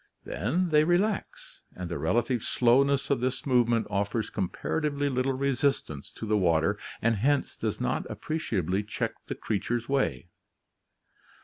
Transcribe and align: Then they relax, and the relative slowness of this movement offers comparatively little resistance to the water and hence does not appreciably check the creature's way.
Then 0.25 0.69
they 0.69 0.83
relax, 0.83 1.61
and 1.75 1.87
the 1.87 1.99
relative 1.99 2.41
slowness 2.41 3.11
of 3.11 3.19
this 3.19 3.45
movement 3.45 3.85
offers 3.91 4.31
comparatively 4.31 5.09
little 5.09 5.33
resistance 5.33 6.09
to 6.13 6.25
the 6.25 6.35
water 6.39 6.79
and 7.03 7.17
hence 7.17 7.55
does 7.55 7.79
not 7.79 8.09
appreciably 8.09 8.81
check 8.81 9.11
the 9.27 9.35
creature's 9.35 9.87
way. 9.87 10.29